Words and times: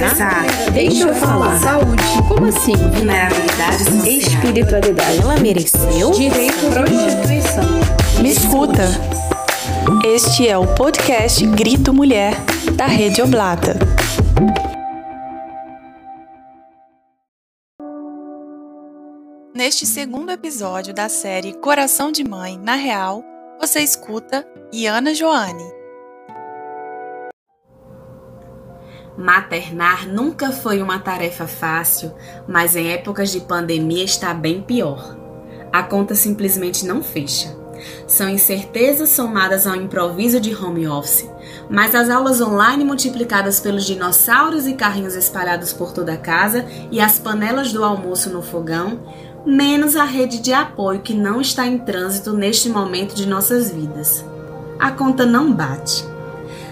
conversar. 0.00 0.46
Deixa 0.72 1.08
eu 1.08 1.14
falar. 1.14 1.58
Saúde. 1.60 2.02
Como 2.26 2.46
assim? 2.46 2.72
Vulnerabilidade 2.72 3.84
social. 3.84 4.06
Espiritualidade. 4.06 5.18
Ela 5.18 5.36
mereceu? 5.38 6.10
Direito 6.12 6.66
à 6.66 6.70
prostituição. 6.70 8.22
Me 8.22 8.30
escuta. 8.30 8.84
Este 10.04 10.48
é 10.48 10.56
o 10.56 10.66
podcast 10.74 11.44
Grito 11.48 11.92
Mulher, 11.92 12.34
da 12.76 12.86
Rede 12.86 13.20
Oblata. 13.20 13.76
Neste 19.54 19.84
segundo 19.84 20.30
episódio 20.30 20.94
da 20.94 21.08
série 21.08 21.52
Coração 21.52 22.10
de 22.10 22.24
Mãe, 22.24 22.58
na 22.58 22.76
Real, 22.76 23.22
você 23.60 23.80
escuta 23.80 24.46
Iana 24.72 25.14
Joane. 25.14 25.79
Maternar 29.20 30.08
nunca 30.08 30.50
foi 30.50 30.80
uma 30.80 30.98
tarefa 30.98 31.46
fácil, 31.46 32.10
mas 32.48 32.74
em 32.74 32.88
épocas 32.88 33.30
de 33.30 33.40
pandemia 33.40 34.02
está 34.02 34.32
bem 34.32 34.62
pior. 34.62 35.14
A 35.70 35.82
conta 35.82 36.14
simplesmente 36.14 36.86
não 36.86 37.02
fecha. 37.02 37.54
São 38.06 38.30
incertezas 38.30 39.10
somadas 39.10 39.66
ao 39.66 39.76
improviso 39.76 40.40
de 40.40 40.54
home 40.54 40.88
office, 40.88 41.28
mas 41.68 41.94
as 41.94 42.08
aulas 42.08 42.40
online 42.40 42.82
multiplicadas 42.82 43.60
pelos 43.60 43.84
dinossauros 43.84 44.66
e 44.66 44.72
carrinhos 44.72 45.14
espalhados 45.14 45.74
por 45.74 45.92
toda 45.92 46.14
a 46.14 46.18
casa 46.18 46.64
e 46.90 46.98
as 46.98 47.18
panelas 47.18 47.74
do 47.74 47.84
almoço 47.84 48.30
no 48.30 48.40
fogão, 48.40 49.00
menos 49.44 49.96
a 49.96 50.04
rede 50.04 50.38
de 50.40 50.54
apoio 50.54 51.00
que 51.00 51.12
não 51.12 51.42
está 51.42 51.66
em 51.66 51.76
trânsito 51.76 52.32
neste 52.32 52.70
momento 52.70 53.14
de 53.14 53.26
nossas 53.26 53.70
vidas. 53.70 54.24
A 54.78 54.90
conta 54.90 55.26
não 55.26 55.52
bate. 55.52 56.08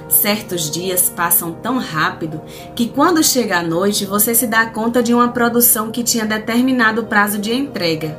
Certos 0.09 0.71
dias 0.71 1.12
passam 1.15 1.53
tão 1.53 1.79
rápido 1.79 2.41
que 2.75 2.89
quando 2.89 3.23
chega 3.23 3.59
a 3.59 3.62
noite 3.62 4.07
você 4.07 4.35
se 4.35 4.46
dá 4.46 4.65
conta 4.66 5.02
de 5.02 5.13
uma 5.13 5.29
produção 5.29 5.91
que 5.91 6.02
tinha 6.02 6.24
determinado 6.24 7.05
prazo 7.05 7.38
de 7.38 7.52
entrega. 7.52 8.19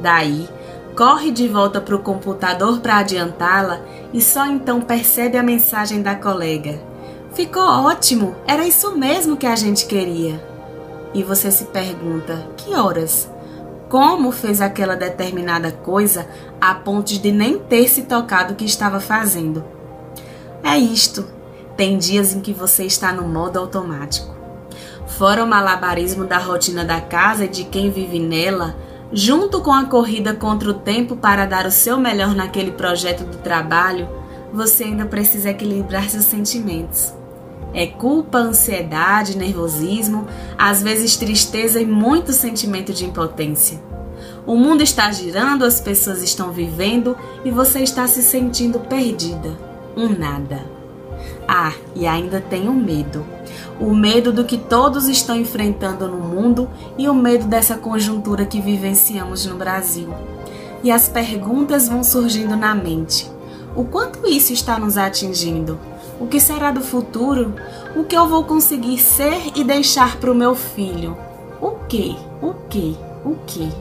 Daí, 0.00 0.48
corre 0.96 1.32
de 1.32 1.48
volta 1.48 1.80
para 1.80 1.96
o 1.96 2.00
computador 2.00 2.80
para 2.80 2.98
adiantá-la 2.98 3.80
e 4.12 4.22
só 4.22 4.46
então 4.46 4.80
percebe 4.80 5.36
a 5.36 5.42
mensagem 5.42 6.00
da 6.00 6.14
colega. 6.14 6.80
Ficou 7.34 7.62
ótimo, 7.62 8.36
era 8.46 8.66
isso 8.66 8.96
mesmo 8.96 9.36
que 9.36 9.46
a 9.46 9.56
gente 9.56 9.86
queria. 9.86 10.40
E 11.12 11.22
você 11.24 11.50
se 11.50 11.64
pergunta: 11.64 12.48
que 12.56 12.72
horas? 12.74 13.28
Como 13.88 14.32
fez 14.32 14.60
aquela 14.60 14.96
determinada 14.96 15.70
coisa 15.70 16.26
a 16.60 16.74
ponto 16.74 17.18
de 17.18 17.30
nem 17.30 17.58
ter 17.58 17.88
se 17.88 18.02
tocado 18.02 18.52
o 18.52 18.56
que 18.56 18.64
estava 18.64 19.00
fazendo? 19.00 19.75
É 20.62 20.76
isto. 20.78 21.26
Tem 21.76 21.98
dias 21.98 22.34
em 22.34 22.40
que 22.40 22.52
você 22.52 22.84
está 22.84 23.12
no 23.12 23.28
modo 23.28 23.58
automático. 23.58 24.34
Fora 25.06 25.44
o 25.44 25.46
malabarismo 25.46 26.24
da 26.24 26.38
rotina 26.38 26.84
da 26.84 27.00
casa 27.00 27.44
e 27.44 27.48
de 27.48 27.64
quem 27.64 27.90
vive 27.90 28.18
nela, 28.18 28.76
junto 29.12 29.60
com 29.60 29.72
a 29.72 29.84
corrida 29.84 30.34
contra 30.34 30.70
o 30.70 30.74
tempo 30.74 31.16
para 31.16 31.46
dar 31.46 31.66
o 31.66 31.70
seu 31.70 31.98
melhor 31.98 32.34
naquele 32.34 32.72
projeto 32.72 33.24
do 33.24 33.38
trabalho, 33.38 34.08
você 34.52 34.84
ainda 34.84 35.04
precisa 35.06 35.50
equilibrar 35.50 36.08
seus 36.08 36.24
sentimentos. 36.24 37.12
É 37.72 37.86
culpa, 37.86 38.38
ansiedade, 38.38 39.36
nervosismo, 39.36 40.26
às 40.56 40.82
vezes 40.82 41.16
tristeza 41.16 41.80
e 41.80 41.86
muito 41.86 42.32
sentimento 42.32 42.92
de 42.92 43.04
impotência. 43.04 43.78
O 44.46 44.56
mundo 44.56 44.82
está 44.82 45.10
girando, 45.12 45.64
as 45.64 45.80
pessoas 45.80 46.22
estão 46.22 46.52
vivendo 46.52 47.16
e 47.44 47.50
você 47.50 47.80
está 47.80 48.06
se 48.06 48.22
sentindo 48.22 48.80
perdida. 48.80 49.75
Um 49.96 50.10
nada. 50.10 50.66
Ah, 51.48 51.72
e 51.94 52.06
ainda 52.06 52.38
tem 52.38 52.68
o 52.68 52.74
medo. 52.74 53.24
O 53.80 53.94
medo 53.94 54.30
do 54.30 54.44
que 54.44 54.58
todos 54.58 55.08
estão 55.08 55.34
enfrentando 55.34 56.06
no 56.06 56.18
mundo 56.18 56.68
e 56.98 57.08
o 57.08 57.14
medo 57.14 57.46
dessa 57.46 57.76
conjuntura 57.76 58.44
que 58.44 58.60
vivenciamos 58.60 59.46
no 59.46 59.56
Brasil. 59.56 60.12
E 60.82 60.90
as 60.90 61.08
perguntas 61.08 61.88
vão 61.88 62.04
surgindo 62.04 62.56
na 62.56 62.74
mente. 62.74 63.30
O 63.74 63.84
quanto 63.84 64.26
isso 64.26 64.52
está 64.52 64.78
nos 64.78 64.98
atingindo? 64.98 65.78
O 66.20 66.26
que 66.26 66.40
será 66.40 66.70
do 66.70 66.80
futuro? 66.80 67.54
O 67.94 68.04
que 68.04 68.16
eu 68.16 68.26
vou 68.26 68.44
conseguir 68.44 68.98
ser 68.98 69.52
e 69.54 69.64
deixar 69.64 70.16
para 70.16 70.30
o 70.30 70.34
meu 70.34 70.54
filho? 70.54 71.16
O 71.60 71.72
que? 71.88 72.16
O 72.42 72.52
que? 72.68 72.96
O 73.24 73.34
que? 73.46 73.72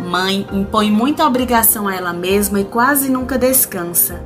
Mãe 0.00 0.46
impõe 0.52 0.90
muita 0.90 1.24
obrigação 1.24 1.88
a 1.88 1.94
ela 1.94 2.12
mesma 2.12 2.60
e 2.60 2.64
quase 2.64 3.08
nunca 3.08 3.38
descansa. 3.38 4.20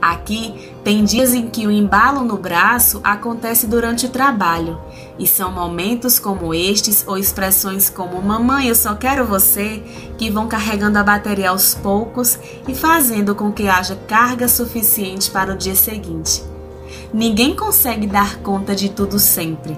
Aqui 0.00 0.72
tem 0.84 1.04
dias 1.04 1.32
em 1.32 1.48
que 1.48 1.66
o 1.66 1.70
embalo 1.70 2.22
no 2.22 2.36
braço 2.36 3.00
acontece 3.02 3.66
durante 3.66 4.06
o 4.06 4.10
trabalho, 4.10 4.78
e 5.18 5.26
são 5.26 5.50
momentos 5.50 6.18
como 6.18 6.54
estes 6.54 7.04
ou 7.06 7.16
expressões 7.16 7.88
como 7.88 8.20
Mamãe, 8.20 8.68
eu 8.68 8.74
só 8.74 8.94
quero 8.94 9.24
você 9.24 9.82
que 10.18 10.30
vão 10.30 10.46
carregando 10.46 10.98
a 10.98 11.02
bateria 11.02 11.50
aos 11.50 11.74
poucos 11.74 12.38
e 12.68 12.74
fazendo 12.74 13.34
com 13.34 13.50
que 13.50 13.68
haja 13.68 13.96
carga 14.06 14.46
suficiente 14.48 15.30
para 15.30 15.54
o 15.54 15.56
dia 15.56 15.74
seguinte. 15.74 16.42
Ninguém 17.12 17.56
consegue 17.56 18.06
dar 18.06 18.36
conta 18.38 18.74
de 18.74 18.90
tudo 18.90 19.18
sempre. 19.18 19.76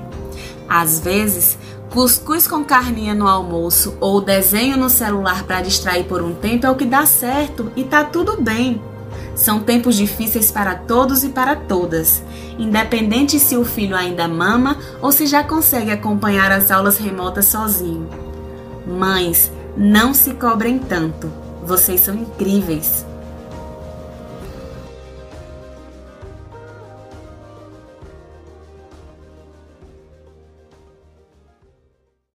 Às 0.68 0.98
vezes, 0.98 1.56
cuscuz 1.90 2.46
com 2.46 2.64
carninha 2.64 3.14
no 3.14 3.28
almoço 3.28 3.96
ou 4.00 4.20
desenho 4.20 4.76
no 4.76 4.90
celular 4.90 5.44
para 5.44 5.62
distrair 5.62 6.04
por 6.04 6.20
um 6.20 6.34
tempo 6.34 6.66
é 6.66 6.70
o 6.70 6.74
que 6.74 6.84
dá 6.84 7.06
certo 7.06 7.72
e 7.76 7.84
tá 7.84 8.04
tudo 8.04 8.42
bem. 8.42 8.82
São 9.38 9.60
tempos 9.60 9.94
difíceis 9.94 10.50
para 10.50 10.74
todos 10.74 11.22
e 11.22 11.28
para 11.28 11.54
todas, 11.54 12.20
independente 12.58 13.38
se 13.38 13.56
o 13.56 13.64
filho 13.64 13.94
ainda 13.94 14.26
mama 14.26 14.76
ou 15.00 15.12
se 15.12 15.28
já 15.28 15.44
consegue 15.44 15.92
acompanhar 15.92 16.50
as 16.50 16.72
aulas 16.72 16.98
remotas 16.98 17.44
sozinho. 17.44 18.08
Mães, 18.84 19.52
não 19.76 20.12
se 20.12 20.34
cobrem 20.34 20.76
tanto. 20.80 21.30
Vocês 21.64 22.00
são 22.00 22.16
incríveis. 22.16 23.06